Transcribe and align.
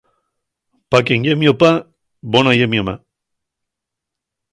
Pa 0.89 0.99
quien 1.05 1.19
ye 1.25 1.33
mio 1.41 1.53
pá, 1.61 1.69
bona 2.33 2.51
ye 2.59 2.67
mio 2.71 2.83
ma. 2.87 2.95